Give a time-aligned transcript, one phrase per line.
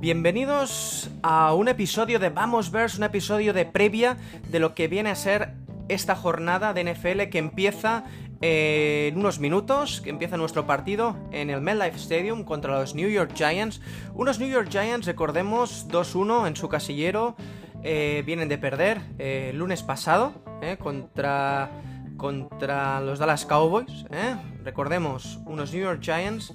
[0.00, 4.16] Bienvenidos a un episodio de Vamos Verse, un episodio de previa
[4.48, 5.52] de lo que viene a ser
[5.90, 8.04] esta jornada de NFL que empieza
[8.40, 13.32] en unos minutos, que empieza nuestro partido en el MetLife Stadium contra los New York
[13.34, 13.82] Giants.
[14.14, 17.36] Unos New York Giants, recordemos, 2-1 en su casillero,
[17.82, 21.70] eh, vienen de perder el lunes pasado eh, contra,
[22.16, 24.06] contra los Dallas Cowboys.
[24.10, 24.34] eh.
[24.64, 26.54] Recordemos, unos New York Giants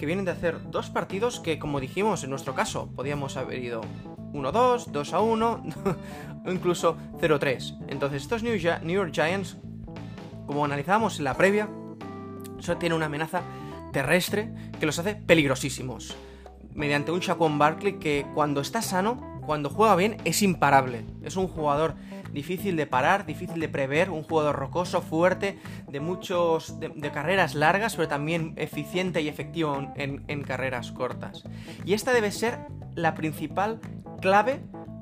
[0.00, 3.82] que vienen de hacer dos partidos que, como dijimos en nuestro caso, podíamos haber ido
[4.32, 5.96] 1-2, 2-1
[6.46, 7.84] o incluso 0-3.
[7.86, 9.58] Entonces, estos New, York Giants,
[10.46, 11.68] como analizábamos en la previa,
[12.60, 13.42] solo tienen una amenaza
[13.92, 14.50] terrestre
[14.80, 16.16] que los hace peligrosísimos.
[16.72, 21.04] Mediante un Shaquan Barkley que cuando está sano, cuando juega bien, es imparable.
[21.22, 21.94] Es un jugador
[22.32, 26.78] difícil de parar, difícil de prever, un jugador rocoso, fuerte, de muchos.
[26.80, 31.44] de, carreras largas, pero también eficiente y efectivo en, en carreras cortas.
[31.84, 32.60] Y esta debe ser
[32.94, 33.80] la principal
[34.20, 34.60] clave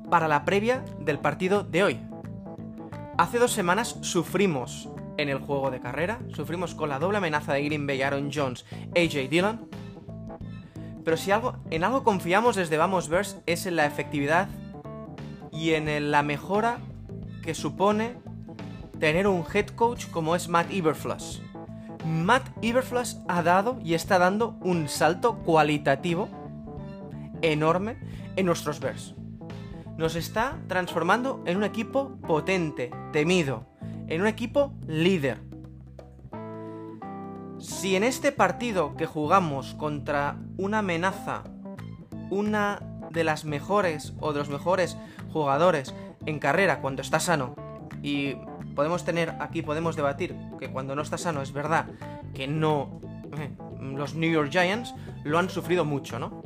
[0.09, 1.99] para la previa del partido de hoy.
[3.17, 7.63] Hace dos semanas sufrimos en el juego de carrera, sufrimos con la doble amenaza de
[7.63, 8.65] Green Bay, Aaron Jones,
[8.95, 9.67] AJ Dillon.
[11.03, 14.47] Pero si algo, en algo confiamos desde Vamos Verse es en la efectividad
[15.51, 16.79] y en la mejora
[17.41, 18.17] que supone
[18.99, 21.41] tener un head coach como es Matt Eberflus.
[22.05, 26.29] Matt Eberflus ha dado y está dando un salto cualitativo
[27.41, 27.97] enorme
[28.35, 29.15] en nuestros Bears.
[29.97, 33.67] Nos está transformando en un equipo potente, temido,
[34.07, 35.41] en un equipo líder.
[37.59, 41.43] Si en este partido que jugamos contra una amenaza,
[42.29, 42.79] una
[43.11, 44.97] de las mejores o de los mejores
[45.33, 45.93] jugadores
[46.25, 47.55] en carrera cuando está sano,
[48.01, 48.35] y
[48.75, 51.85] podemos tener aquí, podemos debatir que cuando no está sano es verdad
[52.33, 53.01] que no.
[53.37, 53.51] eh,
[53.95, 56.41] los New York Giants lo han sufrido mucho, ¿no?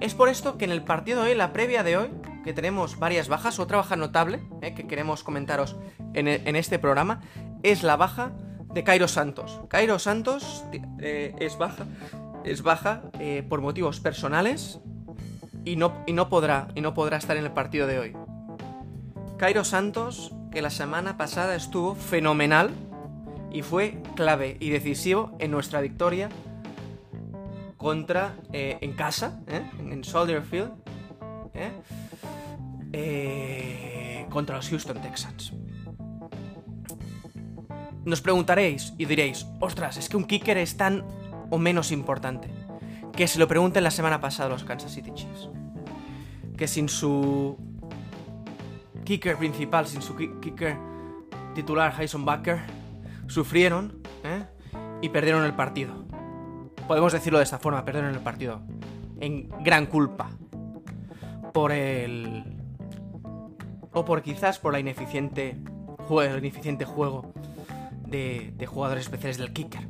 [0.00, 2.10] Es por esto que en el partido de hoy, la previa de hoy,
[2.44, 5.76] que tenemos varias bajas, otra baja notable eh, que queremos comentaros
[6.12, 7.20] en, e- en este programa,
[7.62, 8.32] es la baja
[8.74, 9.62] de Cairo Santos.
[9.68, 10.64] Cairo Santos
[10.98, 11.84] eh, es baja,
[12.44, 13.02] es baja
[13.48, 14.80] por motivos personales
[15.64, 18.16] y no, y, no podrá, y no podrá estar en el partido de hoy.
[19.36, 22.70] Cairo Santos, que la semana pasada estuvo fenomenal
[23.50, 26.28] y fue clave y decisivo en nuestra victoria
[27.76, 29.62] contra eh, en casa, ¿eh?
[29.78, 30.72] en Soldier Field,
[31.54, 31.72] ¿eh?
[34.30, 35.52] Contra los Houston Texans.
[38.04, 41.04] Nos preguntaréis y diréis, ostras, es que un kicker es tan
[41.50, 42.50] o menos importante.
[43.16, 45.48] Que se lo pregunten la semana pasada los Kansas City Chiefs.
[46.56, 47.56] Que sin su
[49.04, 50.76] kicker principal, sin su ki- kicker
[51.54, 52.58] titular, Hyson Bucker,
[53.28, 54.44] sufrieron ¿eh?
[55.00, 56.04] y perdieron el partido.
[56.88, 58.62] Podemos decirlo de esta forma, perdieron el partido.
[59.20, 60.30] En gran culpa.
[61.52, 62.42] Por el...
[63.92, 65.56] O por quizás por la ineficiente
[66.08, 67.32] juego, el ineficiente juego
[68.08, 69.86] de, de jugadores especiales del kicker.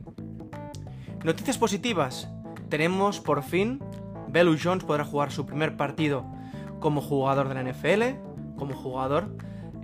[1.24, 2.28] Noticias positivas.
[2.74, 3.80] Tenemos por fin...
[4.26, 6.24] Belu Jones podrá jugar su primer partido
[6.80, 8.18] como jugador de la NFL,
[8.56, 9.28] como jugador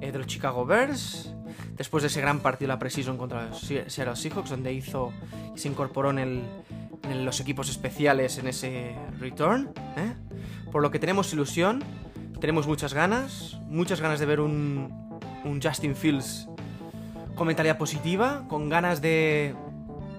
[0.01, 1.33] eh, de los Chicago Bears,
[1.77, 5.13] después de ese gran partido de la Precision contra los Se- Seattle Seahawks, donde hizo
[5.55, 6.43] y se incorporó en
[7.25, 9.71] los equipos especiales en ese return.
[9.97, 10.13] ¿eh?
[10.73, 11.85] Por lo que tenemos ilusión,
[12.41, 16.49] tenemos muchas ganas, muchas ganas de ver un, un Justin Fields
[17.37, 19.55] con mentalidad positiva, con ganas de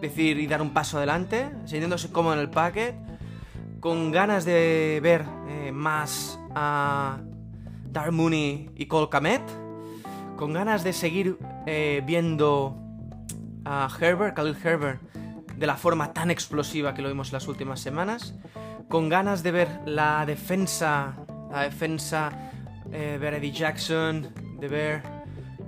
[0.02, 2.96] decir y dar un paso adelante, sintiéndose cómodo en el packet,
[3.80, 7.20] con ganas de ver eh, más a
[7.86, 9.42] Dar Mooney y Cole Kamet,
[10.36, 12.78] con ganas de seguir eh, viendo
[13.66, 15.02] a Herbert, Khalil Herbert,
[15.56, 18.34] de la forma tan explosiva que lo vimos las últimas semanas,
[18.90, 21.16] con ganas de ver la defensa,
[21.52, 22.32] la defensa,
[22.92, 24.30] eh, ver Eddie Jackson,
[24.60, 25.21] de ver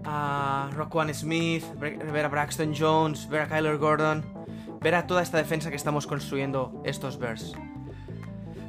[0.05, 4.23] a Roquan Smith, ver a Braxton Jones, ver a Kyler Gordon,
[4.81, 7.53] ver a toda esta defensa que estamos construyendo estos Bears.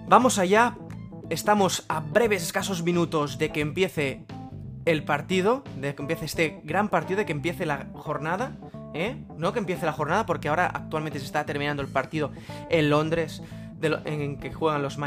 [0.07, 0.77] Vamos allá,
[1.31, 4.25] estamos a breves, escasos minutos de que empiece
[4.85, 8.57] el partido, de que empiece este gran partido, de que empiece la jornada,
[8.93, 9.25] ¿eh?
[9.37, 12.33] No que empiece la jornada, porque ahora actualmente se está terminando el partido
[12.71, 13.43] en Londres,
[13.83, 14.99] en que juegan los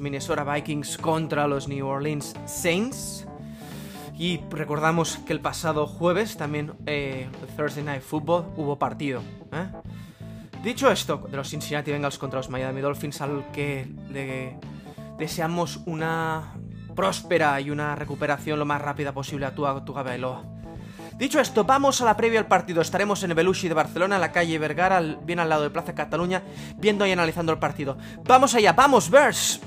[0.00, 3.26] Minnesota Vikings contra los New Orleans Saints.
[4.18, 9.20] Y recordamos que el pasado jueves también, eh, Thursday Night Football, hubo partido.
[9.52, 9.66] ¿eh?
[10.62, 14.56] Dicho esto, de los Cincinnati Bengals contra los Miami Dolphins, al que le
[15.18, 16.54] deseamos una
[16.94, 20.44] próspera y una recuperación lo más rápida posible a tu, a tu Bailoa.
[21.18, 22.80] Dicho esto, vamos a la previa al partido.
[22.80, 25.94] Estaremos en el Belushi de Barcelona, en la calle Vergara, bien al lado de Plaza
[25.94, 26.42] Cataluña,
[26.76, 27.96] viendo y analizando el partido.
[28.24, 28.72] ¡Vamos allá!
[28.72, 29.60] ¡Vamos, Bears!